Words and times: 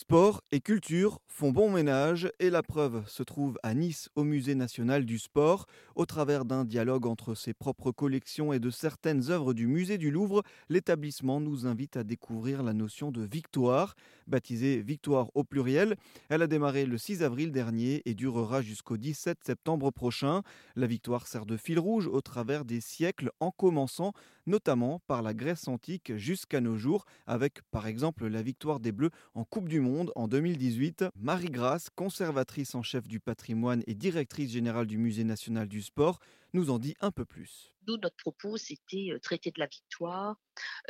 Sport 0.00 0.42
et 0.52 0.60
culture 0.60 1.18
font 1.26 1.50
bon 1.50 1.72
ménage 1.72 2.30
et 2.38 2.50
la 2.50 2.62
preuve 2.62 3.02
se 3.08 3.24
trouve 3.24 3.58
à 3.64 3.74
Nice 3.74 4.10
au 4.14 4.22
Musée 4.22 4.54
national 4.54 5.04
du 5.04 5.18
sport. 5.18 5.66
Au 5.96 6.06
travers 6.06 6.44
d'un 6.44 6.64
dialogue 6.64 7.04
entre 7.04 7.34
ses 7.34 7.52
propres 7.52 7.90
collections 7.90 8.52
et 8.52 8.60
de 8.60 8.70
certaines 8.70 9.32
œuvres 9.32 9.54
du 9.54 9.66
musée 9.66 9.98
du 9.98 10.12
Louvre, 10.12 10.44
l'établissement 10.68 11.40
nous 11.40 11.66
invite 11.66 11.96
à 11.96 12.04
découvrir 12.04 12.62
la 12.62 12.74
notion 12.74 13.10
de 13.10 13.22
victoire. 13.22 13.96
Baptisée 14.28 14.82
Victoire 14.82 15.30
au 15.34 15.42
pluriel, 15.42 15.96
elle 16.28 16.42
a 16.42 16.46
démarré 16.46 16.86
le 16.86 16.98
6 16.98 17.22
avril 17.22 17.50
dernier 17.50 18.02
et 18.04 18.14
durera 18.14 18.62
jusqu'au 18.62 18.96
17 18.96 19.38
septembre 19.44 19.90
prochain. 19.90 20.42
La 20.76 20.86
victoire 20.86 21.26
sert 21.26 21.46
de 21.46 21.56
fil 21.56 21.78
rouge 21.78 22.06
au 22.06 22.20
travers 22.20 22.64
des 22.64 22.80
siècles 22.80 23.30
en 23.40 23.50
commençant 23.50 24.12
notamment 24.46 25.00
par 25.06 25.22
la 25.22 25.34
Grèce 25.34 25.68
antique 25.68 26.16
jusqu'à 26.16 26.60
nos 26.60 26.76
jours 26.76 27.04
avec 27.26 27.62
par 27.70 27.86
exemple 27.86 28.26
la 28.26 28.42
victoire 28.42 28.80
des 28.80 28.92
Bleus 28.92 29.10
en 29.34 29.44
Coupe 29.44 29.68
du 29.68 29.80
Monde 29.80 30.12
en 30.14 30.28
2018. 30.28 31.06
Marie 31.16 31.50
Grasse, 31.50 31.88
conservatrice 31.94 32.74
en 32.74 32.82
chef 32.82 33.06
du 33.08 33.20
patrimoine 33.20 33.82
et 33.86 33.94
directrice 33.94 34.50
générale 34.50 34.86
du 34.86 34.98
Musée 34.98 35.24
national 35.24 35.68
du 35.68 35.82
sport, 35.82 36.18
nous 36.52 36.70
en 36.70 36.78
dit 36.78 36.94
un 37.00 37.10
peu 37.10 37.24
plus. 37.24 37.74
Nous, 37.88 37.96
notre 37.96 38.16
propos, 38.16 38.58
c'était 38.58 39.08
euh, 39.10 39.18
traiter 39.18 39.50
de 39.50 39.58
la 39.58 39.66
victoire, 39.66 40.36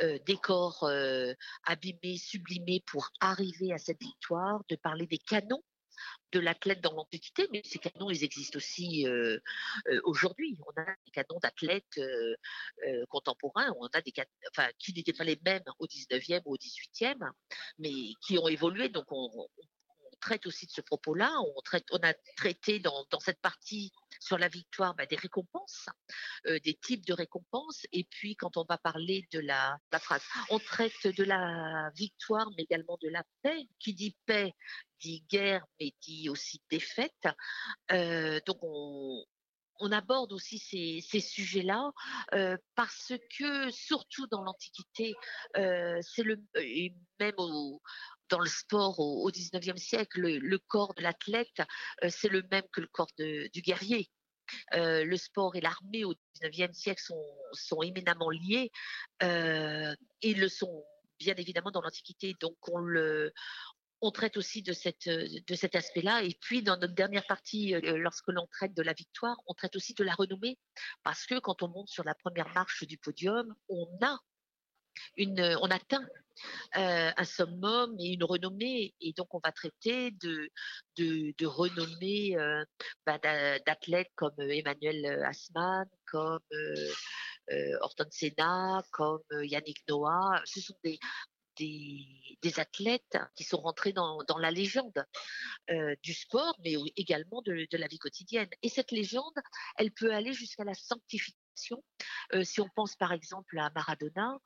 euh, 0.01 0.19
des 0.25 0.35
corps 0.35 0.83
euh, 0.83 1.33
abîmés, 1.63 2.17
sublimés 2.17 2.83
pour 2.85 3.09
arriver 3.21 3.71
à 3.71 3.77
cette 3.77 4.01
victoire, 4.01 4.61
de 4.67 4.75
parler 4.75 5.07
des 5.07 5.17
canons 5.17 5.63
de 6.31 6.39
l'athlète 6.39 6.81
dans 6.81 6.93
l'Antiquité, 6.93 7.47
mais 7.51 7.61
ces 7.65 7.79
canons, 7.79 8.09
ils 8.09 8.23
existent 8.23 8.57
aussi 8.57 9.07
euh, 9.07 9.39
aujourd'hui. 10.03 10.57
On 10.67 10.81
a 10.81 10.85
des 11.05 11.11
canons 11.11 11.39
d'athlètes 11.41 11.99
contemporains, 13.09 13.73
on 13.79 13.87
a 13.87 14.01
des 14.01 14.13
enfin, 14.51 14.69
qui 14.77 14.93
n'étaient 14.93 15.13
pas 15.13 15.23
les 15.23 15.39
mêmes 15.43 15.63
au 15.79 15.87
19e 15.87 16.41
ou 16.45 16.53
au 16.53 16.57
18e, 16.57 17.17
mais 17.79 17.91
qui 18.21 18.37
ont 18.37 18.47
évolué. 18.47 18.89
Donc, 18.89 19.05
on, 19.11 19.47
traite 20.19 20.45
aussi 20.45 20.65
de 20.65 20.71
ce 20.71 20.81
propos-là. 20.81 21.31
On, 21.91 21.97
a 21.97 22.13
traité 22.35 22.79
dans, 22.79 23.05
cette 23.19 23.41
partie 23.41 23.91
sur 24.19 24.37
la 24.37 24.47
victoire 24.47 24.95
bah, 24.95 25.05
des 25.05 25.15
récompenses, 25.15 25.87
des 26.45 26.77
types 26.81 27.05
de 27.05 27.13
récompenses. 27.13 27.85
Et 27.91 28.03
puis, 28.03 28.35
quand 28.35 28.57
on 28.57 28.65
va 28.67 28.77
parler 28.77 29.27
de 29.31 29.39
la, 29.39 29.79
phrase, 29.99 30.23
on 30.49 30.59
traite 30.59 31.05
de 31.05 31.23
la 31.23 31.89
victoire, 31.95 32.49
mais 32.57 32.63
également 32.63 32.97
de 33.01 33.09
la 33.09 33.23
paix. 33.41 33.67
Qui 33.79 33.93
dit 33.93 34.15
paix 34.25 34.53
dit 34.99 35.25
guerre, 35.29 35.65
mais 35.79 35.93
dit 36.01 36.29
aussi 36.29 36.61
défaite. 36.69 37.27
Euh, 37.91 38.39
donc 38.45 38.57
on, 38.61 39.25
aborde 39.91 40.33
aussi 40.33 40.59
ces, 40.59 41.19
sujets-là 41.19 41.91
euh, 42.33 42.57
parce 42.75 43.13
que 43.37 43.71
surtout 43.71 44.27
dans 44.27 44.43
l'Antiquité, 44.43 45.15
euh, 45.57 45.99
c'est 46.01 46.23
le 46.23 46.39
même 47.19 47.35
dans 48.29 48.39
le 48.39 48.49
sport 48.49 48.99
au, 48.99 49.29
19e 49.31 49.77
siècle, 49.77 50.21
le, 50.21 50.57
corps 50.57 50.93
de 50.95 51.01
l'athlète, 51.01 51.61
c'est 52.09 52.29
le 52.29 52.43
même 52.51 52.63
que 52.71 52.81
le 52.81 52.87
corps 52.87 53.11
du 53.17 53.61
guerrier. 53.61 54.09
le 54.73 55.15
sport 55.17 55.55
et 55.55 55.61
l'armée 55.61 56.05
au 56.05 56.13
19e 56.41 56.73
siècle 56.73 57.01
sont, 57.51 57.81
éminemment 57.81 58.29
liés 58.29 58.71
et 59.21 60.33
le 60.33 60.49
sont 60.49 60.83
bien 61.19 61.35
évidemment 61.35 61.71
dans 61.71 61.81
l'Antiquité. 61.81 62.35
Donc 62.39 62.55
on 62.69 62.79
le, 62.79 63.33
traite 64.13 64.37
aussi 64.37 64.63
de, 64.63 64.73
de 64.73 65.55
cet 65.55 65.75
aspect-là. 65.75 66.23
Et 66.23 66.35
puis, 66.41 66.63
dans 66.63 66.77
notre 66.77 66.95
dernière 66.95 67.25
partie, 67.27 67.75
euh, 67.75 67.97
lorsque 67.97 68.29
l'on 68.29 68.47
traite 68.47 68.73
de 68.73 68.81
la 68.81 68.93
victoire, 68.93 69.37
on 69.45 69.53
traite 69.53 69.75
aussi 69.75 69.93
de 69.93 70.03
la 70.03 70.13
renommée. 70.13 70.57
Parce 71.03 71.25
que 71.25 71.39
quand 71.39 71.61
on 71.61 71.67
monte 71.67 71.89
sur 71.89 72.03
la 72.03 72.15
première 72.15 72.49
marche 72.53 72.85
du 72.85 72.97
podium, 72.97 73.53
on 73.67 73.87
a 74.01 74.17
une, 75.17 75.57
on 75.61 75.69
atteint 75.69 76.05
euh, 76.77 77.11
un 77.15 77.23
summum 77.23 77.95
et 77.99 78.13
une 78.13 78.23
renommée. 78.23 78.93
Et 79.01 79.13
donc, 79.13 79.33
on 79.33 79.39
va 79.43 79.51
traiter 79.51 80.11
de, 80.11 80.49
de, 80.97 81.45
renommée 81.45 82.37
euh, 82.37 82.63
bah, 83.05 83.17
d'athlètes 83.19 84.11
comme 84.15 84.33
Emmanuel 84.39 85.23
Asman, 85.25 85.85
comme 86.05 86.39
euh, 86.51 87.77
Horton 87.81 88.07
Senna, 88.11 88.83
comme 88.91 89.21
Yannick 89.31 89.79
Noah. 89.87 90.41
Ce 90.45 90.61
sont 90.61 90.75
des, 90.83 90.99
des, 91.59 92.59
athlètes 92.59 93.17
qui 93.35 93.43
sont 93.43 93.57
rentrés 93.57 93.93
dans, 93.93 94.23
la 94.39 94.51
légende 94.51 95.05
euh, 95.69 95.95
du 96.03 96.13
sport, 96.13 96.57
mais 96.63 96.75
également 96.95 97.41
de, 97.41 97.67
la 97.71 97.87
vie 97.87 97.99
quotidienne. 97.99 98.49
Et 98.61 98.69
cette 98.69 98.91
légende, 98.91 99.35
elle 99.77 99.91
peut 99.91 100.13
aller 100.13 100.33
jusqu'à 100.33 100.63
la 100.63 100.73
sanctification. 100.73 101.83
Euh, 102.33 102.43
si 102.43 102.61
on 102.61 102.69
pense 102.75 102.95
par 102.95 103.11
exemple 103.11 103.57
à 103.59 103.69
Maradona, 103.75 104.37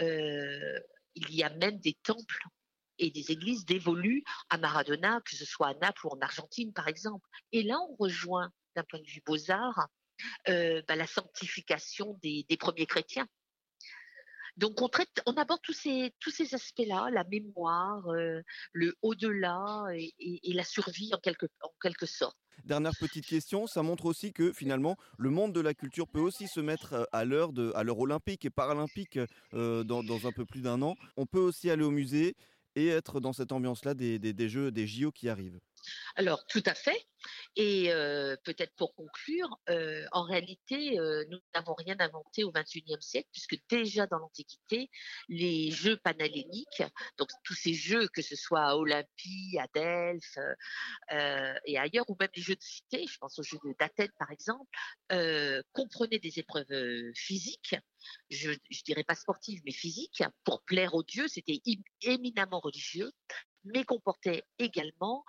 euh, 0.00 0.80
il 1.14 1.34
y 1.34 1.42
a 1.42 1.50
même 1.50 1.78
des 1.78 1.94
temples 2.02 2.44
et 2.98 3.10
des 3.10 3.32
églises 3.32 3.64
dévolues 3.64 4.22
à 4.50 4.58
Maradona, 4.58 5.20
que 5.24 5.34
ce 5.36 5.44
soit 5.44 5.68
à 5.68 5.74
Naples 5.74 6.06
ou 6.06 6.10
en 6.10 6.20
Argentine 6.20 6.72
par 6.72 6.88
exemple. 6.88 7.26
Et 7.52 7.62
là, 7.62 7.78
on 7.90 7.96
rejoint 7.96 8.50
d'un 8.76 8.84
point 8.84 9.00
de 9.00 9.06
vue 9.06 9.22
beaux-arts 9.24 9.88
bah, 10.46 10.96
la 10.96 11.06
sanctification 11.06 12.18
des 12.22 12.56
premiers 12.58 12.86
chrétiens. 12.86 13.26
Donc 14.56 14.82
on 14.82 14.88
traite, 14.88 15.22
on 15.26 15.32
aborde 15.32 15.60
tous 15.62 15.72
ces 15.72 16.12
tous 16.20 16.30
ces 16.30 16.54
aspects-là, 16.54 17.08
la 17.10 17.24
mémoire, 17.24 18.06
euh, 18.08 18.42
le 18.72 18.94
au-delà 19.02 19.86
et, 19.94 20.40
la 20.52 20.64
survie 20.64 21.12
en 21.14 21.18
quelque 21.18 21.46
en 21.62 21.70
quelque 21.80 22.06
sorte. 22.06 22.36
Dernière 22.64 22.92
petite 23.00 23.26
question, 23.26 23.66
ça 23.66 23.82
montre 23.82 24.04
aussi 24.04 24.32
que 24.32 24.52
finalement 24.52 24.96
le 25.18 25.30
monde 25.30 25.52
de 25.52 25.60
la 25.60 25.74
culture 25.74 26.06
peut 26.06 26.20
aussi 26.20 26.48
se 26.48 26.60
mettre 26.60 26.92
euh, 26.92 27.04
à 27.12 27.24
l'heure 27.24 27.52
de 27.52 27.72
à 27.74 27.82
l'heure 27.82 27.98
olympique 27.98 28.44
et 28.44 28.50
paralympique 28.50 29.18
euh, 29.54 29.84
dans, 29.84 30.02
dans, 30.02 30.26
un 30.26 30.32
peu 30.32 30.44
plus 30.44 30.60
d'un 30.60 30.82
an. 30.82 30.96
On 31.16 31.26
peut 31.26 31.40
aussi 31.40 31.70
aller 31.70 31.84
au 31.84 31.90
musée 31.90 32.36
et 32.74 32.88
être 32.88 33.20
dans 33.20 33.32
cette 33.32 33.52
ambiance-là 33.52 33.94
des, 33.94 34.18
des, 34.18 34.32
des 34.32 34.48
jeux, 34.48 34.70
des 34.70 34.86
JO 34.86 35.12
qui 35.12 35.28
arrivent. 35.28 35.60
Alors 36.16 36.46
tout 36.46 36.62
à 36.66 36.74
fait. 36.74 37.06
Et 37.56 37.92
euh, 37.92 38.36
peut-être 38.44 38.74
pour 38.76 38.94
conclure, 38.94 39.58
euh, 39.68 40.04
en 40.12 40.24
réalité, 40.24 40.98
euh, 40.98 41.24
nous 41.28 41.38
n'avons 41.54 41.74
rien 41.74 41.96
inventé 41.98 42.44
au 42.44 42.52
XXIe 42.52 42.96
siècle, 43.00 43.28
puisque 43.32 43.56
déjà 43.68 44.06
dans 44.06 44.18
l'Antiquité, 44.18 44.90
les 45.28 45.70
jeux 45.70 45.96
panhelléniques, 45.98 46.82
donc 47.18 47.28
tous 47.44 47.54
ces 47.54 47.74
jeux, 47.74 48.08
que 48.08 48.22
ce 48.22 48.36
soit 48.36 48.64
à 48.64 48.76
Olympie, 48.76 49.58
à 49.58 49.66
Delphes 49.74 50.38
et 51.66 51.78
ailleurs, 51.78 52.08
ou 52.08 52.16
même 52.18 52.30
les 52.34 52.42
jeux 52.42 52.56
de 52.56 52.62
cité, 52.62 53.06
je 53.06 53.18
pense 53.18 53.38
aux 53.38 53.42
jeux 53.42 53.58
d'Athènes 53.78 54.12
par 54.18 54.30
exemple, 54.30 54.70
comprenaient 55.72 56.18
des 56.18 56.38
épreuves 56.38 57.12
physiques, 57.14 57.76
je, 58.30 58.52
je 58.70 58.82
dirais 58.82 59.04
pas 59.04 59.14
sportives, 59.14 59.60
mais 59.64 59.72
physiques, 59.72 60.22
pour 60.44 60.62
plaire 60.62 60.94
aux 60.94 61.02
dieux, 61.02 61.28
c'était 61.28 61.60
éminemment 62.02 62.60
religieux, 62.60 63.12
mais 63.64 63.84
comportait 63.84 64.44
également 64.58 65.24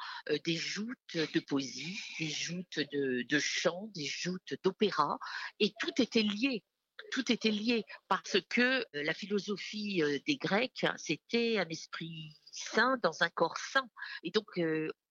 des 0.45 0.55
joutes 0.55 1.15
de 1.15 1.39
poésie, 1.39 1.99
des 2.19 2.29
joutes 2.29 2.79
de, 2.79 3.39
chants, 3.39 3.89
des 3.95 4.05
joutes 4.05 4.55
d'opéra, 4.63 5.19
et 5.59 5.73
tout 5.79 6.01
était 6.01 6.23
lié 6.23 6.63
tout 7.11 7.31
était 7.31 7.51
lié 7.51 7.85
parce 8.07 8.37
que 8.49 8.85
la 8.93 9.13
philosophie 9.13 10.01
des 10.25 10.37
Grecs, 10.37 10.85
c'était 10.97 11.57
un 11.59 11.67
esprit 11.69 12.33
sain 12.51 12.97
dans 13.03 13.21
un 13.21 13.29
corps 13.29 13.57
sain. 13.57 13.87
Et 14.23 14.31
donc, 14.31 14.59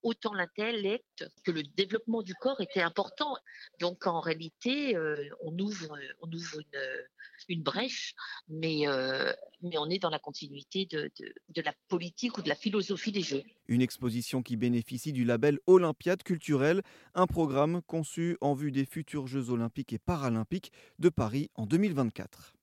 autant 0.03 0.35
l'intellect 0.35 1.25
que 1.45 1.51
le 1.51 1.63
développement 1.63 2.23
du 2.23 2.35
corps 2.35 2.61
était 2.61 2.81
important. 2.81 3.37
Donc, 3.81 4.07
en 4.07 4.21
réalité, 4.21 4.97
on 5.43 5.57
ouvre, 5.59 5.97
on 6.21 6.33
ouvre 6.33 6.59
une 7.49 7.63
brèche, 7.63 8.15
mais, 8.49 8.87
mais 9.63 9.79
on 9.79 9.89
est 9.89 9.99
dans 9.99 10.11
la 10.11 10.19
continuité 10.19 10.87
de, 10.87 11.11
la 11.65 11.73
politique 11.89 12.39
ou 12.39 12.43
de 12.43 12.49
la 12.49 12.55
philosophie 12.55 13.13
des 13.13 13.23
Jeux. 13.23 13.43
Une 13.69 13.83
exposition 13.83 14.43
qui 14.43 14.57
bénéficie 14.57 15.13
du 15.13 15.25
label 15.25 15.59
Olympiade 15.67 16.23
culturelle, 16.23 16.83
un 17.15 17.27
programme 17.27 17.83
conçu 17.83 18.37
en 18.41 18.55
vue 18.55 18.73
des 18.73 18.85
futurs 18.85 19.27
Jeux 19.27 19.51
olympiques 19.51 19.93
et 19.93 19.99
paralympiques 19.99 20.73
de 20.99 21.09
Paris 21.09 21.51
en 21.55 21.67
2024. 21.67 22.55